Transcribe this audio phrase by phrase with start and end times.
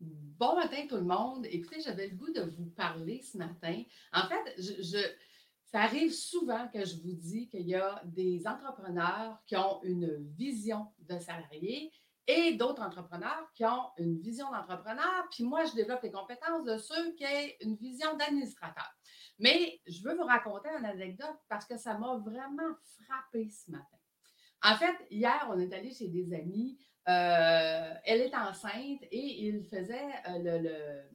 [0.00, 1.46] Bon matin tout le monde.
[1.50, 3.82] Écoutez, j'avais le goût de vous parler ce matin.
[4.12, 4.60] En fait,
[5.64, 10.16] ça arrive souvent que je vous dis qu'il y a des entrepreneurs qui ont une
[10.36, 11.90] vision de salarié
[12.26, 15.26] et d'autres entrepreneurs qui ont une vision d'entrepreneur.
[15.30, 18.90] Puis moi, je développe les compétences de ceux qui ont une vision d'administrateur.
[19.38, 23.96] Mais je veux vous raconter une anecdote parce que ça m'a vraiment frappé ce matin.
[24.62, 26.78] En fait, hier, on est allé chez des amis.
[27.08, 31.06] Euh, elle est enceinte et il faisait euh, le,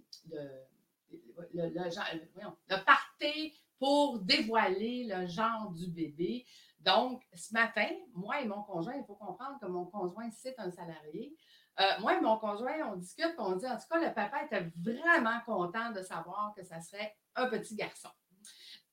[1.54, 6.46] le, party pour dévoiler le genre du bébé.
[6.80, 10.72] Donc, ce matin, moi et mon conjoint, il faut comprendre que mon conjoint, c'est un
[10.72, 11.36] salarié.
[11.80, 14.72] Euh, moi et mon conjoint, on discute, on dit, en tout cas, le papa était
[14.78, 18.10] vraiment content de savoir que ça serait un petit garçon.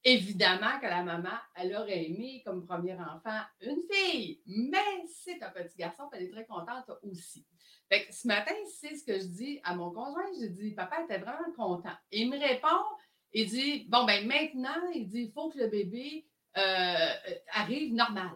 [0.04, 5.50] Évidemment que la maman, elle aurait aimé comme premier enfant une fille, mais c'est un
[5.50, 7.44] petit garçon, elle est très contente aussi.
[7.88, 10.26] Fait que ce matin, c'est ce que je dis à mon conjoint.
[10.38, 11.96] J'ai dit, papa était vraiment content.
[12.12, 12.84] Il me répond,
[13.32, 17.10] il dit, bon, ben maintenant, il dit, il faut que le bébé euh,
[17.52, 18.30] arrive normal.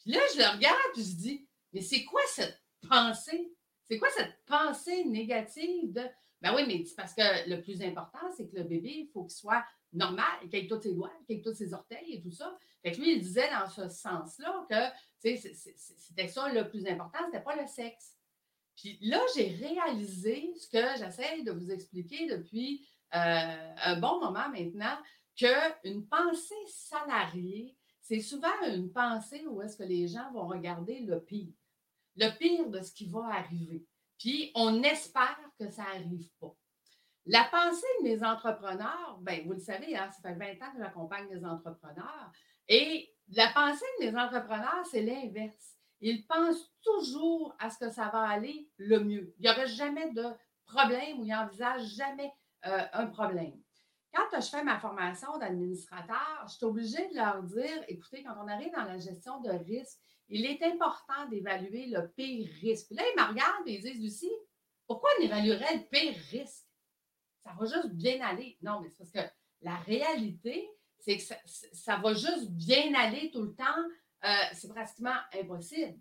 [0.00, 3.52] Puis là, je le regarde, puis je dis, mais c'est quoi cette pensée?
[3.84, 6.02] C'est quoi cette pensée négative de,
[6.40, 9.36] ben oui, mais parce que le plus important, c'est que le bébé, il faut qu'il
[9.36, 12.56] soit normal, qu'il ait tous ses doigts, qu'il ait tous ses orteils et tout ça.
[12.82, 17.42] Fait que lui, il disait dans ce sens-là que c'était ça le plus important, c'était
[17.42, 18.16] pas le sexe.
[18.76, 24.48] Puis là, j'ai réalisé ce que j'essaie de vous expliquer depuis euh, un bon moment
[24.48, 24.96] maintenant,
[25.36, 31.22] qu'une pensée salariée, c'est souvent une pensée où est-ce que les gens vont regarder le
[31.22, 31.52] pire,
[32.16, 33.86] le pire de ce qui va arriver.
[34.18, 36.54] Puis on espère que ça n'arrive pas.
[37.26, 40.78] La pensée de mes entrepreneurs, ben, vous le savez, hein, ça fait 20 ans que
[40.78, 42.32] j'accompagne les entrepreneurs.
[42.68, 45.76] Et la pensée de mes entrepreneurs, c'est l'inverse.
[46.00, 49.34] Ils pensent toujours à ce que ça va aller le mieux.
[49.38, 50.24] Il n'y aurait jamais de
[50.66, 52.32] problème ou ils n'envisagent jamais
[52.66, 53.54] euh, un problème.
[54.12, 58.48] Quand je fais ma formation d'administrateur, je suis obligée de leur dire, écoutez, quand on
[58.48, 62.90] arrive dans la gestion de risque, il est important d'évaluer le pire risque.
[62.90, 64.32] Là, ils me regardent et ils disent, Lucie,
[64.86, 66.66] pourquoi on évaluerait le pire risque?
[67.44, 68.56] Ça va juste bien aller.
[68.62, 69.32] Non, mais c'est parce que
[69.62, 71.22] la réalité, c'est que
[71.72, 73.64] ça, va juste bien aller tout le temps.
[74.24, 75.98] Euh, c'est pratiquement impossible.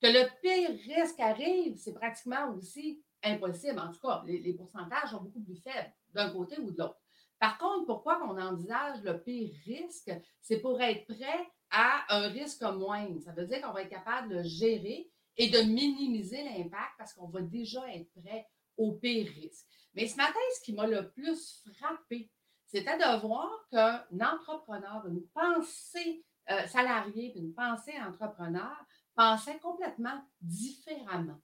[0.00, 3.78] Que le pire risque arrive, c'est pratiquement aussi impossible.
[3.80, 7.00] En tout cas, les, les pourcentages sont beaucoup plus faibles d'un côté ou de l'autre.
[7.38, 10.12] Par contre, pourquoi on envisage le pire risque?
[10.40, 13.20] C'est pour être prêt à un risque moindre.
[13.20, 17.28] Ça veut dire qu'on va être capable de gérer et de minimiser l'impact parce qu'on
[17.28, 19.66] va déjà être prêt au pire risque.
[19.94, 22.30] Mais ce matin, ce qui m'a le plus frappé,
[22.66, 28.76] c'était de voir qu'un entrepreneur, une pensée euh, salariée, une pensée entrepreneur,
[29.14, 31.40] pensait complètement différemment.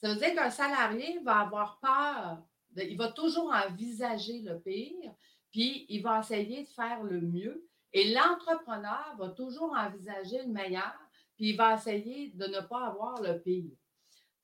[0.00, 2.42] Ça veut dire qu'un salarié va avoir peur,
[2.76, 5.12] il va toujours envisager le pire,
[5.50, 7.66] puis il va essayer de faire le mieux.
[7.92, 10.96] Et l'entrepreneur va toujours envisager le meilleur,
[11.36, 13.72] puis il va essayer de ne pas avoir le pire.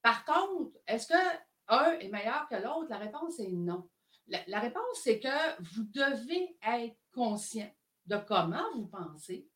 [0.02, 2.88] Par contre, est-ce que un est meilleur que l'autre?
[2.88, 3.88] La réponse est non.
[4.28, 7.70] La, réponse, c'est que vous devez être conscient
[8.06, 9.48] de comment vous pensez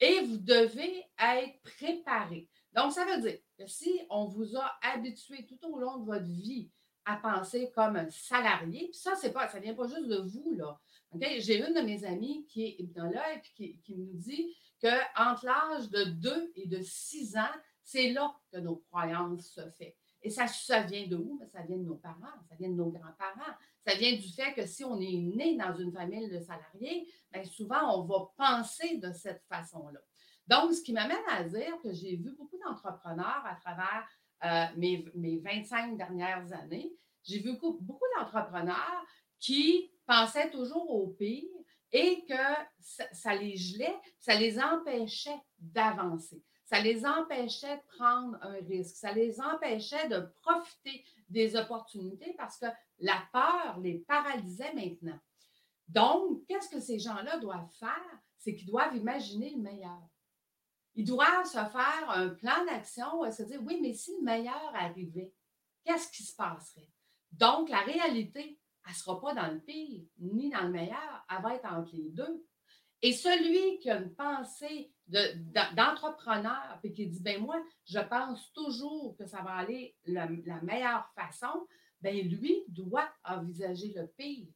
[0.00, 2.48] et vous devez être préparé.
[2.74, 6.26] Donc, ça veut dire que si on vous a habitué tout au long de votre
[6.26, 6.70] vie
[7.06, 10.54] à penser comme un salarié, puis ça, c'est pas, ça vient pas juste de vous,
[10.54, 10.78] là.
[11.38, 15.88] J'ai une de mes amies qui est hypnologue et qui, qui nous dit qu'entre l'âge
[15.88, 19.92] de 2 et de 6 ans, c'est là que nos croyances se font.
[20.22, 20.46] Et ça,
[20.82, 21.38] vient de où?
[21.38, 23.54] Ben, ça vient de nos parents, ça vient de nos grands-parents.
[23.86, 27.44] Ça vient du fait que si on est né dans une famille de salariés, bien
[27.44, 30.00] souvent, on va penser de cette façon-là.
[30.48, 34.08] Donc, ce qui m'amène à dire que j'ai vu beaucoup d'entrepreneurs à travers
[34.44, 36.92] euh, mes, mes 25 dernières années.
[37.24, 39.04] J'ai vu beaucoup, d'entrepreneurs
[39.40, 41.44] qui pensaient toujours au pire
[41.90, 42.34] et que
[42.78, 46.42] ça les gelait, ça les empêchait d'avancer.
[46.68, 48.94] Ça les empêchait de prendre un risque.
[48.96, 52.66] Ça les empêchait de profiter des opportunités parce que
[52.98, 55.18] la peur les paralysait maintenant.
[55.88, 58.20] Donc, qu'est-ce que ces gens-là doivent faire?
[58.36, 60.02] C'est qu'ils doivent imaginer le meilleur.
[60.94, 64.70] Ils doivent se faire un plan d'action et se dire, oui, mais si le meilleur
[64.74, 65.32] arrivait,
[65.84, 66.90] qu'est-ce qui se passerait?
[67.32, 71.42] Donc, la réalité, elle ne sera pas dans le pire ni dans le meilleur, elle
[71.42, 72.44] va être entre les deux.
[73.02, 78.00] Et celui qui a une pensée de- d'en- d'entrepreneur et qui dit, ben moi, je
[78.00, 81.66] pense toujours que ça va aller la, la meilleure façon,
[82.00, 84.46] ben lui doit envisager le pire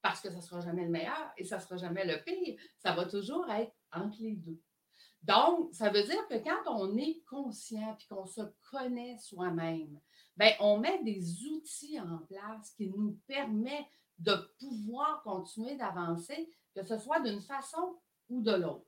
[0.00, 2.60] parce que ça ne sera jamais le meilleur et ça ne sera jamais le pire.
[2.78, 4.60] Ça va toujours être entre les deux.
[5.22, 8.40] Donc, ça veut dire que quand on est conscient et qu'on se
[8.70, 10.00] connaît soi-même,
[10.36, 13.86] bien, on met des outils en place qui nous permettent
[14.18, 17.98] de pouvoir continuer d'avancer, que ce soit d'une façon
[18.28, 18.86] ou de l'autre.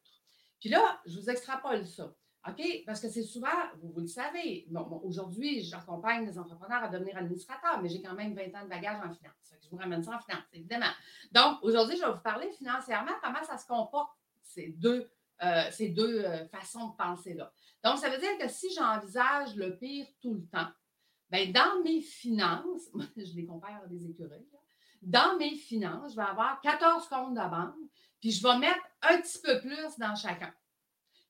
[0.61, 2.15] Puis là, je vous extrapole ça.
[2.47, 2.63] OK?
[2.87, 3.49] Parce que c'est souvent,
[3.83, 8.35] vous, le savez, bon, aujourd'hui, j'accompagne les entrepreneurs à devenir administrateurs, mais j'ai quand même
[8.35, 9.55] 20 ans de bagage en finance.
[9.63, 10.91] je vous ramène ça en finance, évidemment.
[11.33, 14.11] Donc, aujourd'hui, je vais vous parler financièrement, comment ça se comporte,
[14.43, 15.11] ces deux,
[15.43, 17.51] euh, ces deux euh, façons de penser-là.
[17.83, 20.69] Donc, ça veut dire que si j'envisage le pire tout le temps,
[21.31, 24.47] bien, dans mes finances, je les compare à des écureuils,
[25.05, 27.91] dans mes finances, je vais avoir 14 comptes de banque,
[28.21, 30.53] puis je vais mettre un petit peu plus dans chacun.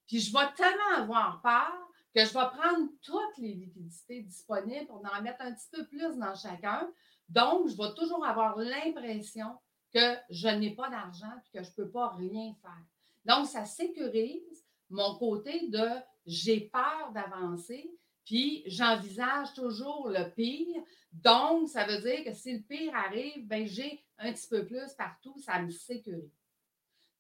[0.07, 1.73] Puis je vais tellement avoir peur
[2.15, 6.17] que je vais prendre toutes les liquidités disponibles pour en mettre un petit peu plus
[6.17, 6.89] dans chacun.
[7.29, 9.59] Donc, je vais toujours avoir l'impression
[9.93, 12.85] que je n'ai pas d'argent et que je ne peux pas rien faire.
[13.25, 15.89] Donc, ça sécurise mon côté de
[16.27, 17.91] j'ai peur d'avancer,
[18.25, 20.83] puis j'envisage toujours le pire.
[21.13, 24.93] Donc, ça veut dire que si le pire arrive, ben, j'ai un petit peu plus
[24.95, 26.33] partout, ça me sécurise.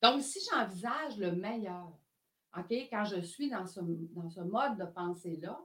[0.02, 1.92] Donc, si j'envisage le meilleur,
[2.56, 5.58] OK, quand je suis dans ce, dans ce mode de pensée-là,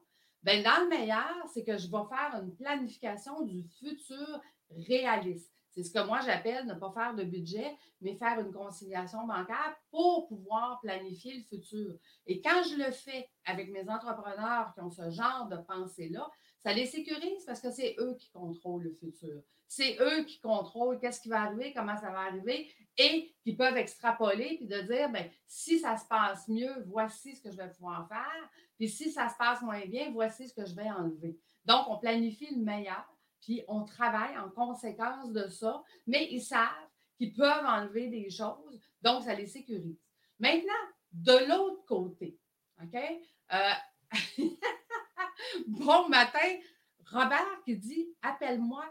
[0.43, 5.58] bien, dans le meilleur, c'est que je vais faire une planification du futur réaliste.
[5.71, 9.75] C'est ce que moi j'appelle ne pas faire de budget, mais faire une conciliation bancaire
[9.91, 11.95] pour pouvoir planifier le futur.
[12.25, 16.29] Et quand je le fais avec mes entrepreneurs qui ont ce genre de pensée-là,
[16.59, 19.41] ça les sécurise parce que c'est eux qui contrôlent le futur.
[19.67, 23.77] C'est eux qui contrôlent qu'est-ce qui va arriver, comment ça va arriver et qui peuvent
[23.77, 27.69] extrapoler puis de dire, ben, si ça se passe mieux, voici ce que je vais
[27.69, 28.49] pouvoir faire.
[28.77, 31.37] Puis si ça se passe moins bien, voici ce que je vais enlever.
[31.65, 33.05] Donc, on planifie le meilleur,
[33.41, 36.67] puis on travaille en conséquence de ça, mais ils savent
[37.17, 39.99] qu'ils peuvent enlever des choses, donc ça les sécurise.
[40.39, 40.73] Maintenant,
[41.11, 42.37] de l'autre côté,
[42.81, 42.95] OK?
[43.53, 43.73] Euh,
[45.67, 46.57] bon matin,
[47.11, 48.85] Robert qui dit Appelle-moi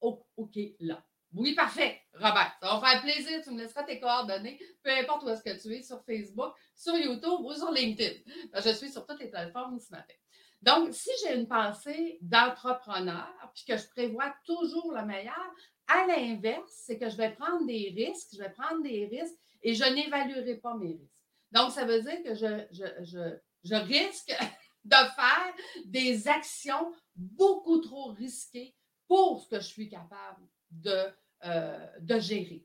[0.00, 1.04] OK là.
[1.34, 2.56] Oui, parfait, Robert.
[2.60, 3.42] Ça va faire plaisir.
[3.42, 6.96] Tu me laisseras tes coordonnées, peu importe où est-ce que tu es, sur Facebook, sur
[6.96, 8.20] YouTube ou sur LinkedIn.
[8.54, 10.14] Je suis sur toutes les plateformes ce matin.
[10.62, 15.54] Donc, si j'ai une pensée d'entrepreneur, puis que je prévois toujours le meilleur,
[15.86, 19.74] à l'inverse, c'est que je vais prendre des risques, je vais prendre des risques et
[19.74, 21.14] je n'évaluerai pas mes risques.
[21.52, 24.36] Donc, ça veut dire que je, je, je risque
[24.84, 25.54] de faire
[25.86, 28.74] des actions beaucoup trop risquées
[29.06, 31.06] pour ce que je suis capable de,
[31.44, 32.64] euh, de gérer.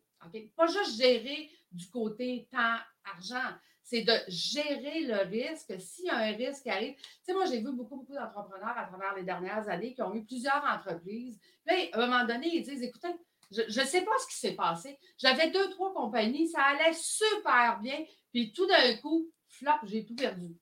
[0.55, 5.73] Pas juste gérer du côté temps-argent, c'est de gérer le risque.
[5.79, 8.77] S'il y a un risque qui arrive, tu sais, moi, j'ai vu beaucoup, beaucoup d'entrepreneurs
[8.77, 11.39] à travers les dernières années qui ont eu plusieurs entreprises.
[11.65, 13.09] Puis, à un moment donné, ils disent, écoutez,
[13.51, 14.97] je ne sais pas ce qui s'est passé.
[15.17, 18.03] J'avais deux, trois compagnies, ça allait super bien.
[18.31, 20.55] Puis tout d'un coup, flop, j'ai tout perdu.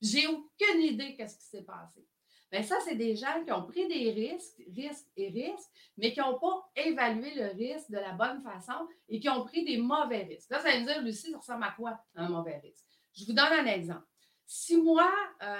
[0.00, 2.06] J'ai aucune idée qu'est-ce qui s'est passé.
[2.50, 6.20] Bien, ça, c'est des gens qui ont pris des risques, risques et risques, mais qui
[6.20, 10.22] n'ont pas évalué le risque de la bonne façon et qui ont pris des mauvais
[10.22, 10.50] risques.
[10.50, 12.86] Là, ça va me dire, Lucie, ça ressemble à quoi un mauvais risque?
[13.14, 14.06] Je vous donne un exemple.
[14.48, 15.10] Si moi,
[15.42, 15.56] euh,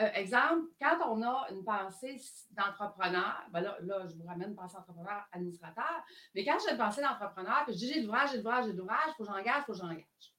[0.00, 2.18] euh, exemple, quand on a une pensée
[2.52, 6.02] d'entrepreneur, ben là, là, je vous ramène une pensée d'entrepreneur administrateur,
[6.34, 9.08] mais quand j'ai une pensée d'entrepreneur, que je dis j'ai l'ouvrage, j'ai l'ouvrage, j'ai l'ouvrage,
[9.08, 10.34] il faut que j'engage, il faut que j'engage.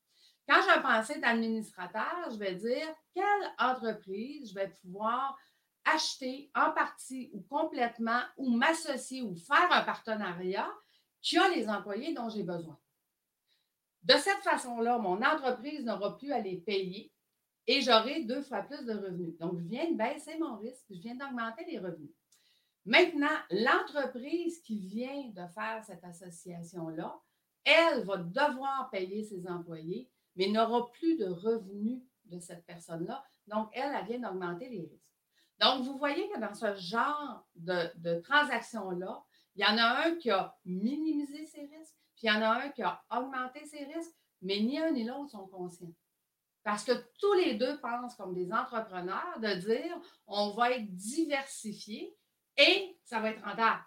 [0.48, 5.38] Quand j'ai une pensée d'administrateur, je vais dire quelle entreprise je vais pouvoir
[5.86, 10.70] acheter en partie ou complètement ou m'associer ou faire un partenariat
[11.22, 12.78] qui a les employés dont j'ai besoin.
[14.04, 17.12] De cette façon-là, mon entreprise n'aura plus à les payer
[17.68, 19.38] et j'aurai deux fois plus de revenus.
[19.38, 22.12] Donc, je viens de baisser mon risque, je viens d'augmenter les revenus.
[22.86, 27.20] Maintenant, l'entreprise qui vient de faire cette association-là,
[27.66, 33.24] elle va devoir payer ses employés, mais n'aura plus de revenus de cette personne-là.
[33.48, 35.09] Donc, elle, elle vient d'augmenter les risques.
[35.60, 39.24] Donc, vous voyez que dans ce genre de, transactions-là,
[39.56, 42.64] il y en a un qui a minimisé ses risques, puis il y en a
[42.64, 45.94] un qui a augmenté ses risques, mais ni un ni l'autre sont conscients.
[46.64, 52.16] Parce que tous les deux pensent comme des entrepreneurs de dire on va être diversifié
[52.58, 53.84] et ça va être rentable.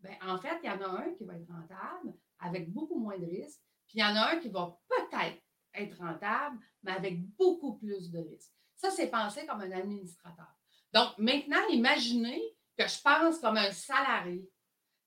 [0.00, 3.18] Bien, en fait, il y en a un qui va être rentable avec beaucoup moins
[3.18, 5.42] de risques, puis il y en a un qui va peut-être
[5.74, 8.52] être rentable, mais avec beaucoup plus de risques.
[8.76, 10.54] Ça, c'est pensé comme un administrateur.
[10.96, 12.42] Donc, maintenant, imaginez
[12.74, 14.50] que je pense comme un salarié.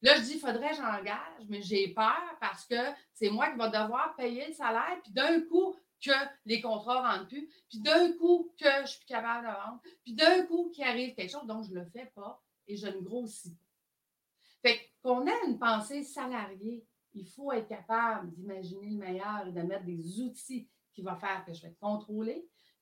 [0.03, 2.75] Là, je dis, il faudrait que j'engage, mais j'ai peur parce que
[3.11, 6.11] c'est moi qui vais devoir payer le salaire, puis d'un coup, que
[6.45, 9.81] les contrats ne rentrent plus, puis d'un coup, que je suis plus capable de vendre,
[10.03, 12.85] puis d'un coup, qu'il arrive quelque chose, donc je ne le fais pas et je
[12.85, 14.69] ne grossis pas.
[14.69, 19.61] Fait qu'on ait une pensée salariée, il faut être capable d'imaginer le meilleur et de
[19.63, 21.79] mettre des outils qui vont faire que je vais être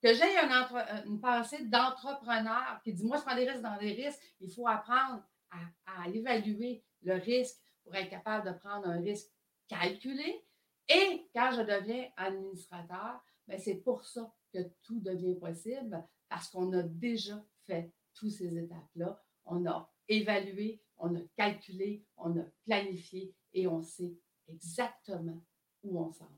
[0.02, 0.38] que j'ai
[1.06, 4.22] une pensée d'entrepreneur qui dit Moi, je prends des risques dans des risques.
[4.40, 9.28] Il faut apprendre à, évaluer le risque pour être capable de prendre un risque
[9.68, 10.44] calculé.
[10.90, 16.72] Et quand je deviens administrateur, ben, c'est pour ça que tout devient possible parce qu'on
[16.74, 19.22] a déjà fait toutes ces étapes-là.
[19.46, 24.16] On a évalué, on a calculé, on a planifié et on sait
[24.48, 25.42] exactement
[25.84, 26.32] où on s'en va.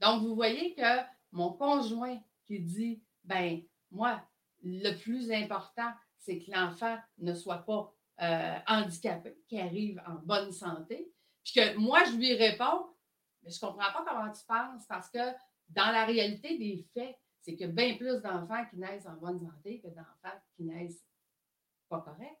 [0.00, 4.22] Donc, vous voyez que mon conjoint qui dit, ben moi,
[4.62, 10.52] le plus important, c'est que l'enfant ne soit pas euh, handicapé, qu'il arrive en bonne
[10.52, 11.12] santé.
[11.44, 12.86] Puis que moi, je lui réponds,
[13.42, 15.32] mais je ne comprends pas comment tu penses parce que
[15.68, 19.80] dans la réalité des faits, c'est a bien plus d'enfants qui naissent en bonne santé
[19.80, 21.04] que d'enfants qui naissent
[21.88, 22.40] pas corrects.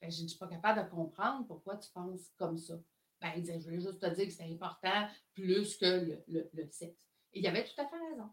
[0.00, 2.74] je ne suis pas capable de comprendre pourquoi tu penses comme ça.
[3.20, 6.70] Ben, il disait, je voulais juste te dire que c'est important plus que le, le
[6.70, 7.06] sexe.
[7.32, 8.30] Et il avait tout à fait raison.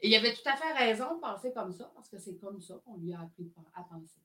[0.00, 2.60] Et il avait tout à fait raison de penser comme ça, parce que c'est comme
[2.60, 4.20] ça qu'on lui a appris à penser.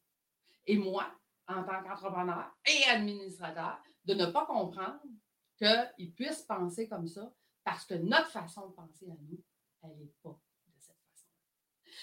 [0.68, 1.08] Et moi,
[1.48, 5.02] en tant qu'entrepreneur et administrateur, de ne pas comprendre
[5.58, 7.32] qu'il puisse penser comme ça,
[7.64, 9.44] parce que notre façon de penser à nous,
[9.84, 11.28] elle n'est pas de cette façon.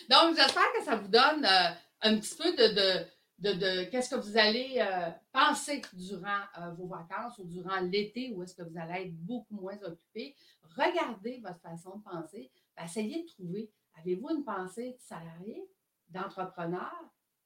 [0.09, 1.71] Donc, j'espère que ça vous donne euh,
[2.03, 3.05] un petit peu de,
[3.39, 8.43] de, qu'est-ce que vous allez euh, penser durant euh, vos vacances ou durant l'été où
[8.43, 10.35] est-ce que vous allez être beaucoup moins occupé.
[10.77, 12.51] Regardez votre façon de penser.
[12.83, 15.69] Essayez de trouver, avez-vous une pensée de salarié,
[16.09, 16.93] d'entrepreneur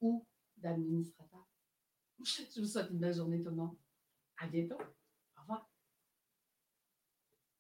[0.00, 1.46] ou d'administrateur?
[2.24, 3.76] Je vous souhaite une belle journée tout le monde.
[4.36, 4.78] À bientôt.